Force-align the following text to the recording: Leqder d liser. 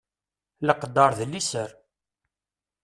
Leqder 0.67 1.11
d 1.17 1.19
liser. 1.31 1.71